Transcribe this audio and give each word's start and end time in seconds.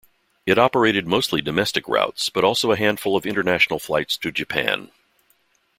It 0.47 0.57
operated 0.57 1.05
mostly 1.05 1.43
domestic 1.43 1.87
routes 1.87 2.29
but 2.31 2.43
also 2.43 2.71
a 2.71 2.75
handful 2.75 3.15
of 3.15 3.27
international 3.27 3.77
flights 3.77 4.17
to 4.17 4.31
Japan. 4.31 4.89